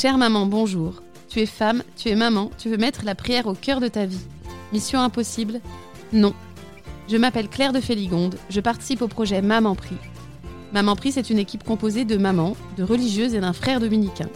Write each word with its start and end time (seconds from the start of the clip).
Chère 0.00 0.16
maman, 0.16 0.46
bonjour. 0.46 1.02
Tu 1.28 1.40
es 1.40 1.46
femme, 1.46 1.82
tu 1.96 2.08
es 2.08 2.14
maman, 2.14 2.52
tu 2.56 2.68
veux 2.68 2.76
mettre 2.76 3.04
la 3.04 3.16
prière 3.16 3.48
au 3.48 3.54
cœur 3.54 3.80
de 3.80 3.88
ta 3.88 4.06
vie. 4.06 4.24
Mission 4.72 5.00
impossible 5.00 5.60
Non. 6.12 6.34
Je 7.08 7.16
m'appelle 7.16 7.48
Claire 7.48 7.72
de 7.72 7.80
Féligonde, 7.80 8.36
je 8.48 8.60
participe 8.60 9.02
au 9.02 9.08
projet 9.08 9.42
Maman 9.42 9.74
Prie. 9.74 9.96
Maman 10.72 10.94
Prie, 10.94 11.10
c'est 11.10 11.30
une 11.30 11.40
équipe 11.40 11.64
composée 11.64 12.04
de 12.04 12.16
mamans, 12.16 12.56
de 12.76 12.84
religieuses 12.84 13.34
et 13.34 13.40
d'un 13.40 13.52
frère 13.52 13.80
dominicain. 13.80 14.28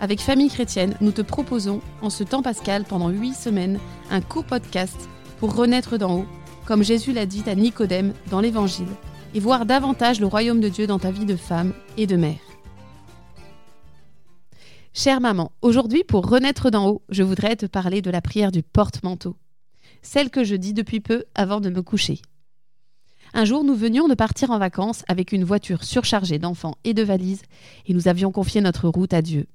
Avec 0.00 0.20
Famille 0.20 0.50
Chrétienne, 0.50 0.96
nous 1.00 1.12
te 1.12 1.22
proposons, 1.22 1.82
en 2.02 2.10
ce 2.10 2.24
temps 2.24 2.42
pascal, 2.42 2.82
pendant 2.82 3.10
huit 3.10 3.34
semaines, 3.34 3.78
un 4.10 4.20
court 4.20 4.44
podcast 4.44 5.08
pour 5.38 5.54
renaître 5.54 5.98
d'en 5.98 6.16
haut, 6.16 6.26
comme 6.66 6.82
Jésus 6.82 7.12
l'a 7.12 7.26
dit 7.26 7.44
à 7.46 7.54
Nicodème 7.54 8.12
dans 8.28 8.40
l'Évangile, 8.40 8.88
et 9.36 9.38
voir 9.38 9.66
davantage 9.66 10.18
le 10.18 10.26
royaume 10.26 10.60
de 10.60 10.68
Dieu 10.68 10.88
dans 10.88 10.98
ta 10.98 11.12
vie 11.12 11.26
de 11.26 11.36
femme 11.36 11.74
et 11.96 12.08
de 12.08 12.16
mère. 12.16 12.49
Chère 14.92 15.20
maman, 15.20 15.52
aujourd'hui 15.62 16.02
pour 16.02 16.28
renaître 16.28 16.70
d'en 16.70 16.88
haut, 16.88 17.02
je 17.10 17.22
voudrais 17.22 17.54
te 17.54 17.66
parler 17.66 18.02
de 18.02 18.10
la 18.10 18.20
prière 18.20 18.50
du 18.50 18.64
porte-manteau, 18.64 19.36
celle 20.02 20.30
que 20.30 20.42
je 20.42 20.56
dis 20.56 20.74
depuis 20.74 20.98
peu 20.98 21.24
avant 21.36 21.60
de 21.60 21.70
me 21.70 21.80
coucher. 21.80 22.20
Un 23.32 23.44
jour, 23.44 23.62
nous 23.62 23.76
venions 23.76 24.08
de 24.08 24.14
partir 24.14 24.50
en 24.50 24.58
vacances 24.58 25.04
avec 25.06 25.30
une 25.30 25.44
voiture 25.44 25.84
surchargée 25.84 26.40
d'enfants 26.40 26.76
et 26.82 26.92
de 26.92 27.04
valises, 27.04 27.42
et 27.86 27.94
nous 27.94 28.08
avions 28.08 28.32
confié 28.32 28.60
notre 28.60 28.88
route 28.88 29.14
à 29.14 29.22
Dieu. 29.22 29.46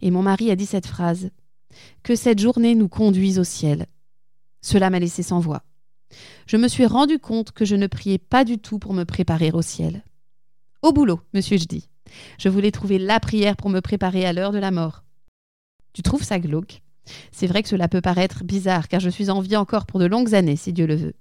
Et 0.00 0.12
mon 0.12 0.22
mari 0.22 0.52
a 0.52 0.56
dit 0.56 0.66
cette 0.66 0.86
phrase 0.86 1.30
Que 2.04 2.14
cette 2.14 2.38
journée 2.38 2.76
nous 2.76 2.88
conduise 2.88 3.40
au 3.40 3.44
ciel. 3.44 3.86
Cela 4.60 4.90
m'a 4.90 5.00
laissé 5.00 5.24
sans 5.24 5.40
voix. 5.40 5.64
Je 6.46 6.56
me 6.56 6.68
suis 6.68 6.86
rendu 6.86 7.18
compte 7.18 7.50
que 7.50 7.64
je 7.64 7.74
ne 7.74 7.88
priais 7.88 8.18
pas 8.18 8.44
du 8.44 8.58
tout 8.58 8.78
pour 8.78 8.94
me 8.94 9.04
préparer 9.04 9.50
au 9.50 9.62
ciel. 9.62 10.04
Au 10.82 10.92
boulot, 10.92 11.20
me 11.34 11.40
suis-je 11.40 11.66
dit. 11.66 11.88
Je 12.38 12.48
voulais 12.48 12.70
trouver 12.70 12.98
la 12.98 13.20
prière 13.20 13.56
pour 13.56 13.70
me 13.70 13.80
préparer 13.80 14.24
à 14.24 14.32
l'heure 14.32 14.52
de 14.52 14.58
la 14.58 14.70
mort. 14.70 15.04
Tu 15.92 16.02
trouves 16.02 16.24
ça 16.24 16.38
glauque? 16.38 16.82
C'est 17.32 17.46
vrai 17.46 17.62
que 17.62 17.68
cela 17.68 17.88
peut 17.88 18.00
paraître 18.00 18.44
bizarre, 18.44 18.88
car 18.88 19.00
je 19.00 19.10
suis 19.10 19.30
en 19.30 19.40
vie 19.40 19.56
encore 19.56 19.86
pour 19.86 20.00
de 20.00 20.06
longues 20.06 20.34
années, 20.34 20.56
si 20.56 20.72
Dieu 20.72 20.86
le 20.86 20.94
veut. 20.94 21.14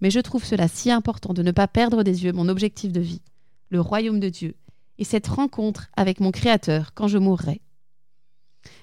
Mais 0.00 0.10
je 0.10 0.20
trouve 0.20 0.44
cela 0.44 0.68
si 0.68 0.90
important 0.90 1.32
de 1.32 1.42
ne 1.42 1.52
pas 1.52 1.68
perdre 1.68 2.02
des 2.02 2.24
yeux 2.24 2.32
mon 2.32 2.48
objectif 2.48 2.92
de 2.92 3.00
vie, 3.00 3.22
le 3.68 3.80
royaume 3.80 4.20
de 4.20 4.28
Dieu, 4.28 4.56
et 4.98 5.04
cette 5.04 5.28
rencontre 5.28 5.88
avec 5.96 6.20
mon 6.20 6.30
Créateur 6.30 6.92
quand 6.94 7.08
je 7.08 7.18
mourrai. 7.18 7.60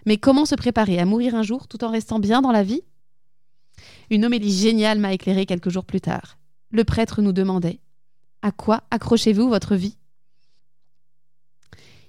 Mais 0.05 0.17
comment 0.17 0.45
se 0.45 0.55
préparer 0.55 0.99
à 0.99 1.05
mourir 1.05 1.35
un 1.35 1.43
jour 1.43 1.67
tout 1.67 1.83
en 1.83 1.91
restant 1.91 2.19
bien 2.19 2.41
dans 2.41 2.51
la 2.51 2.63
vie? 2.63 2.81
Une 4.09 4.25
homélie 4.25 4.51
géniale 4.51 4.99
m'a 4.99 5.13
éclairé 5.13 5.45
quelques 5.45 5.69
jours 5.69 5.85
plus 5.85 6.01
tard. 6.01 6.37
Le 6.71 6.83
prêtre 6.83 7.21
nous 7.21 7.33
demandait 7.33 7.79
À 8.41 8.51
quoi 8.51 8.83
accrochez-vous 8.89 9.49
votre 9.49 9.75
vie? 9.75 9.96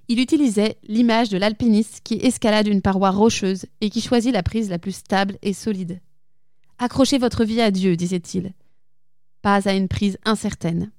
Il 0.09 0.21
utilisait 0.21 0.79
l'image 0.85 1.29
de 1.29 1.37
l'alpiniste 1.37 2.01
qui 2.03 2.15
escalade 2.15 2.67
une 2.67 2.83
paroi 2.83 3.11
rocheuse 3.11 3.67
et 3.81 3.91
qui 3.91 4.01
choisit 4.01 4.33
la 4.33 4.43
prise 4.43 4.71
la 4.71 4.79
plus 4.79 4.97
stable 4.97 5.39
et 5.43 5.53
solide. 5.53 6.01
Accrochez 6.79 7.19
votre 7.19 7.45
vie 7.45 7.61
à 7.61 7.71
Dieu, 7.71 7.97
disait-il, 7.97 8.55
pas 9.43 9.69
à 9.69 9.75
une 9.75 9.89
prise 9.89 10.19
incertaine. 10.25 10.91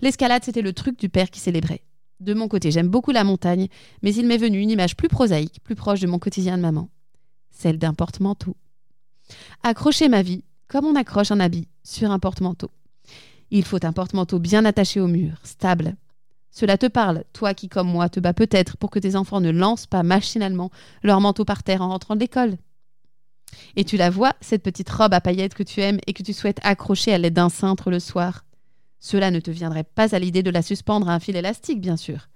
L'escalade, 0.00 0.44
c'était 0.44 0.62
le 0.62 0.72
truc 0.72 0.98
du 0.98 1.08
père 1.08 1.30
qui 1.30 1.40
célébrait. 1.40 1.82
De 2.20 2.34
mon 2.34 2.46
côté, 2.46 2.70
j'aime 2.70 2.88
beaucoup 2.88 3.10
la 3.10 3.24
montagne, 3.24 3.68
mais 4.02 4.14
il 4.14 4.26
m'est 4.26 4.36
venu 4.36 4.60
une 4.60 4.70
image 4.70 4.96
plus 4.96 5.08
prosaïque, 5.08 5.60
plus 5.64 5.74
proche 5.74 6.00
de 6.00 6.06
mon 6.06 6.20
quotidien 6.20 6.56
de 6.56 6.62
maman, 6.62 6.88
celle 7.50 7.78
d'un 7.78 7.94
porte-manteau. 7.94 8.56
Accrocher 9.62 10.08
ma 10.08 10.22
vie, 10.22 10.44
comme 10.68 10.84
on 10.84 10.94
accroche 10.94 11.32
un 11.32 11.40
habit, 11.40 11.66
sur 11.82 12.12
un 12.12 12.20
porte-manteau. 12.20 12.70
Il 13.50 13.64
faut 13.64 13.84
un 13.84 13.92
porte-manteau 13.92 14.38
bien 14.38 14.64
attaché 14.64 15.00
au 15.00 15.08
mur, 15.08 15.34
stable, 15.42 15.96
cela 16.52 16.76
te 16.76 16.86
parle, 16.86 17.24
toi 17.32 17.54
qui, 17.54 17.68
comme 17.68 17.88
moi, 17.88 18.10
te 18.10 18.20
bats 18.20 18.34
peut-être 18.34 18.76
pour 18.76 18.90
que 18.90 18.98
tes 18.98 19.16
enfants 19.16 19.40
ne 19.40 19.50
lancent 19.50 19.86
pas 19.86 20.02
machinalement 20.02 20.70
leur 21.02 21.20
manteau 21.20 21.46
par 21.46 21.62
terre 21.62 21.80
en 21.80 21.88
rentrant 21.88 22.14
de 22.14 22.20
l'école. 22.20 22.58
Et 23.74 23.84
tu 23.84 23.96
la 23.96 24.10
vois, 24.10 24.34
cette 24.42 24.62
petite 24.62 24.90
robe 24.90 25.14
à 25.14 25.20
paillettes 25.20 25.54
que 25.54 25.62
tu 25.62 25.80
aimes 25.80 25.98
et 26.06 26.12
que 26.12 26.22
tu 26.22 26.34
souhaites 26.34 26.60
accrocher 26.62 27.12
à 27.12 27.18
l'aide 27.18 27.34
d'un 27.34 27.48
cintre 27.48 27.90
le 27.90 27.98
soir. 27.98 28.44
Cela 29.00 29.30
ne 29.30 29.40
te 29.40 29.50
viendrait 29.50 29.84
pas 29.84 30.14
à 30.14 30.18
l'idée 30.18 30.42
de 30.42 30.50
la 30.50 30.62
suspendre 30.62 31.08
à 31.08 31.14
un 31.14 31.20
fil 31.20 31.36
élastique, 31.36 31.80
bien 31.80 31.96
sûr. 31.96 32.28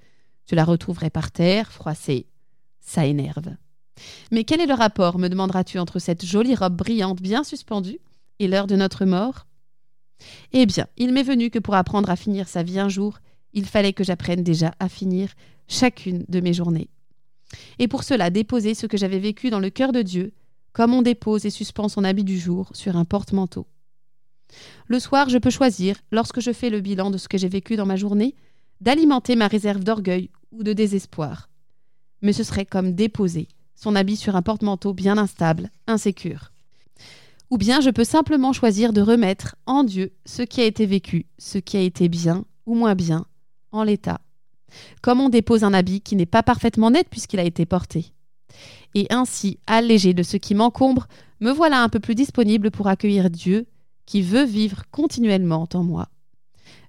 Tu 0.47 0.55
la 0.55 0.65
retrouverais 0.65 1.11
par 1.11 1.31
terre, 1.31 1.71
froissée. 1.71 2.27
Ça 2.81 3.05
énerve. 3.05 3.55
Mais 4.31 4.45
quel 4.45 4.61
est 4.61 4.67
le 4.67 4.75
rapport, 4.75 5.19
me 5.19 5.29
demanderas-tu, 5.29 5.79
entre 5.79 5.99
cette 5.99 6.25
jolie 6.25 6.55
robe 6.55 6.77
brillante 6.77 7.21
bien 7.21 7.45
suspendue 7.45 7.99
et 8.39 8.49
l'heure 8.49 8.67
de 8.67 8.77
notre 8.77 9.05
mort? 9.05 9.47
Eh 10.53 10.65
bien, 10.65 10.87
il 10.97 11.13
m'est 11.13 11.23
venu 11.23 11.51
que 11.51 11.59
pour 11.59 11.75
apprendre 11.75 12.11
à 12.11 12.17
finir 12.17 12.49
sa 12.49 12.63
vie 12.63 12.79
un 12.79 12.89
jour, 12.89 13.19
il 13.57 13.65
fallait 13.67 13.95
que 13.95 14.05
j'apprenne 14.05 14.45
déjà 14.45 14.73
à 14.79 14.89
finir 14.89 15.31
chacune 15.67 16.25
de 16.29 16.41
mes 16.41 16.53
journées. 16.53 16.89
Et 17.79 17.89
pour 17.89 18.05
cela, 18.05 18.31
déposer 18.31 18.75
ce 18.75 18.87
que 18.87 18.99
j'avais 18.99 19.19
vécu 19.19 19.51
dans 19.51 19.61
le 19.61 19.71
cœur 19.71 19.93
de 19.93 20.03
Dieu, 20.03 20.33
comme 20.73 20.93
on 20.93 21.03
dépose 21.03 21.47
et 21.47 21.51
suspend 21.51 21.89
son 21.89 22.05
habit 22.05 22.23
du 22.23 22.39
jour 22.39 22.69
sur 22.75 22.97
un 22.97 23.07
porte-manteau. 23.07 23.67
Le 24.87 25.01
soir, 25.01 25.31
je 25.31 25.39
peux 25.39 25.51
choisir, 25.51 25.97
lorsque 26.13 26.41
je 26.41 26.53
fais 26.53 26.71
le 26.71 26.81
bilan 26.81 27.11
de 27.11 27.19
ce 27.19 27.29
que 27.29 27.39
j'ai 27.39 27.49
vécu 27.49 27.77
dans 27.77 27.87
ma 27.87 27.97
journée, 27.97 28.37
d'alimenter 28.81 29.37
ma 29.37 29.49
réserve 29.49 29.83
d'orgueil 29.83 30.31
ou 30.53 30.63
de 30.63 30.75
désespoir. 30.75 31.49
Mais 32.21 32.35
ce 32.35 32.45
serait 32.45 32.67
comme 32.67 32.93
déposer 32.93 33.49
son 33.75 33.97
habit 33.97 34.17
sur 34.17 34.37
un 34.37 34.43
porte-manteau 34.43 34.93
bien 34.93 35.17
instable, 35.19 35.71
insécure. 35.87 36.53
Ou 37.51 37.59
bien 37.59 37.81
je 37.81 37.91
peux 37.91 38.05
simplement 38.05 38.53
choisir 38.53 38.93
de 38.93 39.01
remettre 39.01 39.57
en 39.67 39.83
Dieu 39.83 40.13
ce 40.25 40.43
qui 40.43 40.61
a 40.61 40.65
été 40.65 40.85
vécu, 40.85 41.27
ce 41.39 41.59
qui 41.59 41.77
a 41.77 41.81
été 41.81 42.09
bien 42.09 42.45
ou 42.67 42.75
moins 42.75 42.95
bien, 42.95 43.27
en 43.73 43.83
l'état, 43.83 44.21
comme 45.03 45.21
on 45.21 45.29
dépose 45.29 45.65
un 45.65 45.75
habit 45.75 46.01
qui 46.01 46.17
n'est 46.17 46.27
pas 46.27 46.43
parfaitement 46.43 46.91
net 46.91 47.09
puisqu'il 47.11 47.41
a 47.41 47.45
été 47.45 47.67
porté. 47.67 48.13
Et 48.95 49.07
ainsi, 49.11 49.59
allégé 49.67 50.15
de 50.15 50.23
ce 50.23 50.37
qui 50.37 50.55
m'encombre, 50.55 51.07
me 51.41 51.51
voilà 51.51 51.83
un 51.83 51.89
peu 51.89 52.01
plus 52.01 52.15
disponible 52.15 52.71
pour 52.71 52.89
accueillir 52.89 53.31
Dieu 53.31 53.67
qui 54.07 54.23
veut 54.23 54.45
vivre 54.45 54.85
continuellement 54.91 55.69
en 55.75 55.83
moi. 55.83 56.09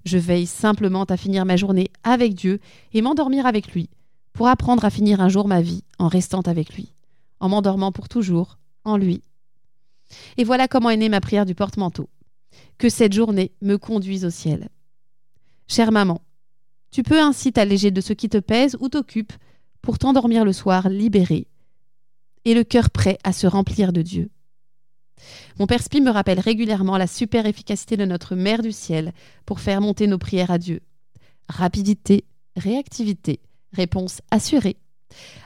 Je 0.05 0.17
veille 0.17 0.45
simplement 0.45 1.03
à 1.03 1.17
finir 1.17 1.45
ma 1.45 1.57
journée 1.57 1.89
avec 2.03 2.33
Dieu 2.33 2.59
et 2.93 3.01
m'endormir 3.01 3.45
avec 3.45 3.73
lui, 3.73 3.89
pour 4.31 4.47
apprendre 4.47 4.85
à 4.85 4.89
finir 4.89 5.19
un 5.19 5.29
jour 5.29 5.47
ma 5.47 5.61
vie 5.61 5.83
en 5.99 6.07
restant 6.07 6.41
avec 6.41 6.75
lui, 6.75 6.93
en 7.39 7.49
m'endormant 7.49 7.91
pour 7.91 8.07
toujours 8.07 8.57
en 8.85 8.95
lui. 8.95 9.21
Et 10.37 10.43
voilà 10.43 10.67
comment 10.67 10.89
est 10.89 10.97
née 10.97 11.09
ma 11.09 11.19
prière 11.19 11.45
du 11.45 11.55
porte-manteau. 11.55 12.09
Que 12.77 12.89
cette 12.89 13.13
journée 13.13 13.51
me 13.61 13.77
conduise 13.77 14.23
au 14.23 14.29
ciel. 14.29 14.69
Chère 15.67 15.91
maman, 15.91 16.21
tu 16.97 17.03
peux 17.03 17.21
ainsi 17.21 17.53
t'alléger 17.53 17.91
de 17.91 18.01
ce 18.01 18.11
qui 18.11 18.27
te 18.27 18.39
pèse 18.39 18.75
ou 18.79 18.89
t'occupe 18.89 19.31
pour 19.83 19.99
t'endormir 19.99 20.43
le 20.43 20.51
soir 20.51 20.89
libéré 20.89 21.45
et 22.43 22.55
le 22.55 22.63
cœur 22.63 22.89
prêt 22.89 23.19
à 23.23 23.33
se 23.33 23.45
remplir 23.45 23.93
de 23.93 24.01
Dieu. 24.01 24.31
Mon 25.59 25.67
Père 25.67 25.83
Spi 25.83 26.01
me 26.01 26.09
rappelle 26.09 26.39
régulièrement 26.39 26.97
la 26.97 27.05
super 27.05 27.45
efficacité 27.45 27.97
de 27.97 28.05
notre 28.05 28.33
Mère 28.33 28.63
du 28.63 28.71
ciel 28.71 29.13
pour 29.45 29.59
faire 29.59 29.79
monter 29.79 30.07
nos 30.07 30.17
prières 30.17 30.49
à 30.49 30.57
Dieu. 30.57 30.79
Rapidité, 31.47 32.25
réactivité, 32.55 33.41
réponse 33.73 34.21
assurée. 34.31 34.77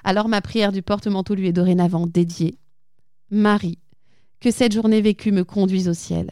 Alors 0.06 0.30
ma 0.30 0.40
prière 0.40 0.72
du 0.72 0.82
porte-manteau 0.82 1.36
lui 1.36 1.50
est 1.50 1.52
dorénavant 1.52 2.08
dédiée. 2.08 2.60
Marie, 3.30 3.80
que 4.40 4.52
cette 4.52 4.72
journée 4.72 5.02
vécue 5.02 5.34
me 5.34 5.44
conduise 5.44 5.90
au 5.90 5.94
ciel. 5.94 6.32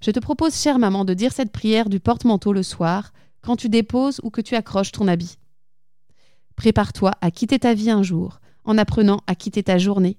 Je 0.00 0.12
te 0.12 0.20
propose, 0.20 0.54
chère 0.54 0.78
maman, 0.78 1.04
de 1.04 1.14
dire 1.14 1.32
cette 1.32 1.50
prière 1.50 1.88
du 1.88 1.98
porte-manteau 1.98 2.52
le 2.52 2.62
soir 2.62 3.12
quand 3.44 3.56
tu 3.56 3.68
déposes 3.68 4.20
ou 4.22 4.30
que 4.30 4.40
tu 4.40 4.54
accroches 4.54 4.92
ton 4.92 5.06
habit. 5.06 5.36
Prépare-toi 6.56 7.12
à 7.20 7.30
quitter 7.30 7.58
ta 7.58 7.74
vie 7.74 7.90
un 7.90 8.02
jour 8.02 8.40
en 8.64 8.78
apprenant 8.78 9.20
à 9.26 9.34
quitter 9.34 9.62
ta 9.62 9.76
journée. 9.76 10.16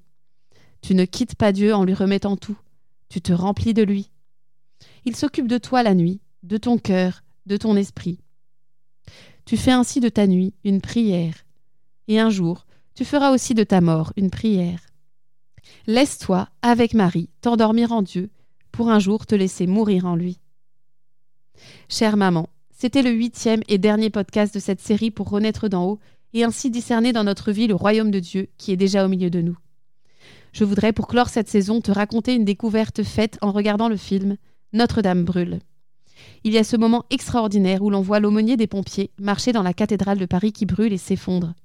Tu 0.81 0.94
ne 0.94 1.06
quittes 1.06 1.36
pas 1.36 1.52
Dieu 1.52 1.74
en 1.74 1.84
lui 1.84 1.96
remettant 1.96 2.38
tout, 2.38 2.58
tu 3.09 3.22
te 3.22 3.34
remplis 3.34 3.74
de 3.74 3.81
lui. 3.81 4.12
Il 5.06 5.16
s'occupe 5.16 5.47
de 5.47 5.58
toi 5.58 5.81
la 5.81 5.96
nuit, 5.96 6.22
de 6.44 6.58
ton 6.58 6.78
cœur, 6.78 7.24
de 7.47 7.58
ton 7.58 7.75
esprit. 7.75 8.19
Tu 9.46 9.57
fais 9.57 9.72
ainsi 9.72 10.00
de 10.00 10.09
ta 10.09 10.28
nuit 10.28 10.53
une 10.63 10.81
prière, 10.81 11.46
et 12.07 12.19
un 12.19 12.30
jour 12.30 12.68
tu 12.94 13.06
feras 13.06 13.31
aussi 13.31 13.54
de 13.56 13.63
ta 13.63 13.81
mort 13.81 14.13
une 14.16 14.30
prière. 14.30 14.80
Laisse-toi, 15.88 16.48
avec 16.62 16.94
Marie, 16.94 17.30
t'endormir 17.42 17.92
en 17.92 18.04
Dieu, 18.04 18.30
pour 18.72 18.89
un 18.89 19.00
jour 19.00 19.25
te 19.25 19.36
laisser 19.36 19.68
mourir 19.68 20.06
en 20.06 20.16
lui. 20.16 20.39
Chère 21.89 22.18
maman, 22.18 22.48
c'était 22.86 23.02
le 23.02 23.10
huitième 23.10 23.62
et 23.68 23.80
dernier 23.80 24.12
podcast 24.12 24.54
de 24.54 24.60
cette 24.60 24.80
série 24.80 25.10
pour 25.10 25.28
renaître 25.32 25.68
d'en 25.70 25.86
haut 25.86 26.00
et 26.36 26.44
ainsi 26.44 26.70
discerner 26.70 27.14
dans 27.14 27.24
notre 27.24 27.52
vie 27.52 27.66
le 27.66 27.74
royaume 27.74 28.12
de 28.12 28.20
Dieu 28.20 28.48
qui 28.60 28.72
est 28.72 28.78
déjà 28.78 29.04
au 29.04 29.08
milieu 29.08 29.32
de 29.32 29.42
nous. 29.42 29.58
Je 30.54 30.66
voudrais 30.66 30.94
pour 30.94 31.08
clore 31.08 31.30
cette 31.30 31.50
saison 31.50 31.82
te 31.82 31.92
raconter 31.92 32.36
une 32.36 32.46
découverte 32.46 33.02
faite 33.02 33.40
en 33.42 33.52
regardant 33.52 33.90
le 33.90 33.98
film 33.98 34.38
Notre-Dame 34.72 35.24
brûle. 35.24 35.62
Il 36.44 36.54
y 36.54 36.60
a 36.60 36.64
ce 36.64 36.78
moment 36.78 37.06
extraordinaire 37.10 37.82
où 37.82 37.90
l'on 37.90 38.02
voit 38.02 38.20
l'aumônier 38.20 38.56
des 38.56 38.68
pompiers 38.68 39.10
marcher 39.18 39.52
dans 39.52 39.64
la 39.64 39.74
cathédrale 39.74 40.20
de 40.20 40.28
Paris 40.28 40.54
qui 40.54 40.68
brûle 40.68 40.94
et 40.94 41.00
s'effondre. 41.00 41.56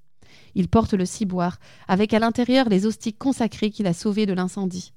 Il 0.55 0.69
porte 0.69 0.95
le 0.95 1.05
ciboire, 1.05 1.59
avec 1.87 2.15
à 2.15 2.19
l'intérieur 2.19 2.71
les 2.71 2.87
hosties 2.87 3.13
consacrées 3.13 3.71
qu'il 3.71 3.87
a 3.87 3.93
sauvées 3.93 4.25
de 4.25 4.33
l'incendie. 4.33 4.95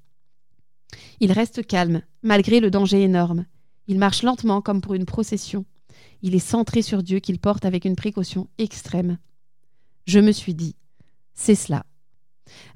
Il 1.20 1.32
reste 1.32 1.66
calme, 1.66 2.00
malgré 2.22 2.60
le 2.60 2.70
danger 2.70 3.02
énorme. 3.02 3.44
Il 3.88 3.98
marche 3.98 4.22
lentement 4.22 4.62
comme 4.62 4.80
pour 4.80 4.94
une 4.94 5.04
procession. 5.04 5.66
Il 6.22 6.34
est 6.34 6.38
centré 6.38 6.82
sur 6.82 7.02
Dieu 7.02 7.18
qu'il 7.18 7.38
porte 7.38 7.64
avec 7.64 7.84
une 7.84 7.96
précaution 7.96 8.48
extrême. 8.58 9.18
Je 10.06 10.20
me 10.20 10.32
suis 10.32 10.54
dit, 10.54 10.76
c'est 11.34 11.54
cela. 11.54 11.84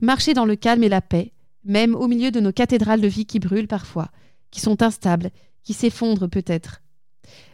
Marcher 0.00 0.34
dans 0.34 0.44
le 0.44 0.56
calme 0.56 0.82
et 0.82 0.88
la 0.88 1.00
paix, 1.00 1.32
même 1.64 1.94
au 1.94 2.08
milieu 2.08 2.30
de 2.30 2.40
nos 2.40 2.52
cathédrales 2.52 3.00
de 3.00 3.08
vie 3.08 3.26
qui 3.26 3.38
brûlent 3.38 3.68
parfois, 3.68 4.10
qui 4.50 4.60
sont 4.60 4.82
instables, 4.82 5.30
qui 5.62 5.74
s'effondrent 5.74 6.28
peut-être. 6.28 6.82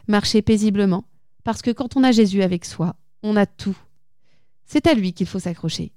Marcher 0.07 0.41
paisiblement, 0.41 1.05
parce 1.43 1.61
que 1.61 1.71
quand 1.71 1.97
on 1.97 2.03
a 2.03 2.11
Jésus 2.11 2.41
avec 2.41 2.65
soi, 2.65 2.95
on 3.23 3.35
a 3.35 3.45
tout. 3.45 3.77
C'est 4.65 4.87
à 4.87 4.93
lui 4.93 5.13
qu'il 5.13 5.27
faut 5.27 5.39
s'accrocher. 5.39 5.91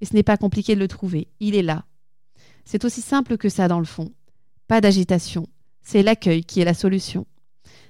Et 0.00 0.06
ce 0.06 0.14
n'est 0.14 0.22
pas 0.22 0.36
compliqué 0.36 0.74
de 0.74 0.80
le 0.80 0.88
trouver, 0.88 1.28
il 1.40 1.54
est 1.54 1.62
là. 1.62 1.84
C'est 2.64 2.84
aussi 2.84 3.02
simple 3.02 3.36
que 3.36 3.48
ça 3.48 3.68
dans 3.68 3.78
le 3.78 3.84
fond. 3.84 4.12
Pas 4.66 4.80
d'agitation, 4.80 5.46
c'est 5.82 6.02
l'accueil 6.02 6.44
qui 6.44 6.60
est 6.60 6.64
la 6.64 6.74
solution. 6.74 7.26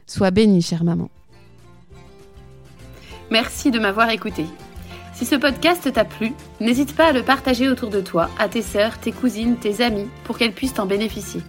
Sois 0.07 0.31
bénie, 0.31 0.63
chère 0.63 0.85
maman. 0.85 1.11
Merci 3.35 3.73
de 3.73 3.81
m'avoir 3.81 4.11
écouté. 4.11 4.47
Si 5.13 5.27
ce 5.27 5.35
podcast 5.35 5.93
t'a 5.93 6.05
plu, 6.05 6.35
n'hésite 6.61 6.95
pas 6.95 7.07
à 7.07 7.13
le 7.13 7.25
partager 7.25 7.69
autour 7.69 7.91
de 7.91 8.01
toi, 8.01 8.31
à 8.39 8.47
tes 8.47 8.63
sœurs, 8.63 9.01
tes 9.01 9.11
cousines, 9.11 9.57
tes 9.57 9.83
amis, 9.83 10.07
pour 10.23 10.39
qu'elles 10.39 10.53
puissent 10.53 10.79
en 10.79 10.87
bénéficier. 10.87 11.41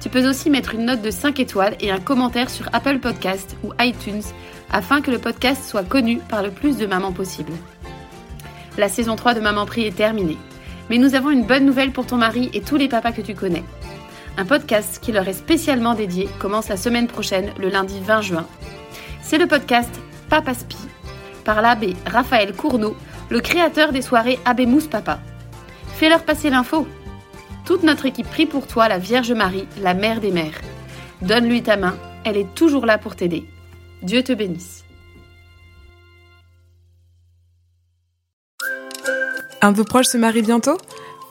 Tu 0.00 0.08
peux 0.08 0.24
aussi 0.24 0.50
mettre 0.50 0.72
une 0.72 0.84
note 0.84 1.02
de 1.02 1.10
5 1.10 1.40
étoiles 1.40 1.74
et 1.80 1.90
un 1.90 1.98
commentaire 1.98 2.48
sur 2.48 2.68
Apple 2.72 3.00
Podcast 3.00 3.56
ou 3.64 3.72
iTunes 3.80 4.22
afin 4.70 5.00
que 5.00 5.10
le 5.10 5.18
podcast 5.18 5.68
soit 5.68 5.82
connu 5.82 6.18
par 6.28 6.44
le 6.44 6.52
plus 6.52 6.76
de 6.76 6.86
mamans 6.86 7.10
possible. 7.10 7.54
La 8.78 8.88
saison 8.88 9.16
3 9.16 9.34
de 9.34 9.40
Maman 9.40 9.66
Prie 9.66 9.86
est 9.86 9.96
terminée. 9.96 10.38
Mais 10.90 10.98
nous 10.98 11.16
avons 11.16 11.30
une 11.30 11.44
bonne 11.44 11.66
nouvelle 11.66 11.90
pour 11.90 12.06
ton 12.06 12.18
mari 12.18 12.50
et 12.54 12.60
tous 12.60 12.76
les 12.76 12.86
papas 12.86 13.10
que 13.10 13.20
tu 13.20 13.34
connais. 13.34 13.64
Un 14.38 14.44
podcast 14.44 15.00
qui 15.02 15.10
leur 15.10 15.26
est 15.26 15.32
spécialement 15.32 15.94
dédié 15.94 16.28
commence 16.38 16.68
la 16.68 16.76
semaine 16.76 17.08
prochaine, 17.08 17.52
le 17.58 17.68
lundi 17.68 17.98
20 18.00 18.20
juin. 18.20 18.46
C'est 19.22 19.38
le 19.38 19.48
podcast 19.48 19.90
Papa 20.34 20.50
par 21.44 21.62
l'abbé 21.62 21.94
Raphaël 22.06 22.56
Courneau, 22.56 22.96
le 23.30 23.38
créateur 23.38 23.92
des 23.92 24.02
soirées 24.02 24.40
Abbé 24.44 24.66
Mousse 24.66 24.88
Papa. 24.88 25.20
Fais-leur 25.94 26.24
passer 26.24 26.50
l'info. 26.50 26.88
Toute 27.64 27.84
notre 27.84 28.06
équipe 28.06 28.28
prie 28.28 28.46
pour 28.46 28.66
toi 28.66 28.88
la 28.88 28.98
Vierge 28.98 29.30
Marie, 29.30 29.68
la 29.80 29.94
mère 29.94 30.20
des 30.20 30.32
mères. 30.32 30.60
Donne-lui 31.22 31.62
ta 31.62 31.76
main, 31.76 31.96
elle 32.24 32.36
est 32.36 32.52
toujours 32.56 32.84
là 32.84 32.98
pour 32.98 33.14
t'aider. 33.14 33.44
Dieu 34.02 34.24
te 34.24 34.32
bénisse. 34.32 34.84
Un 39.62 39.70
de 39.70 39.76
vos 39.76 39.84
proches 39.84 40.06
se 40.06 40.18
marie 40.18 40.42
bientôt? 40.42 40.78